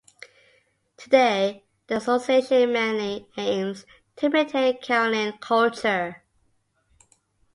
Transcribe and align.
Today, 0.97 1.63
the 1.85 1.97
association 1.97 2.73
mainly 2.73 3.27
aims 3.37 3.85
to 4.15 4.29
maintain 4.29 4.81
Karelian 4.81 5.39
culture. 5.39 6.23